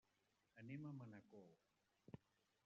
Anem 0.61 0.87
a 0.91 0.93
Manacor. 1.01 1.53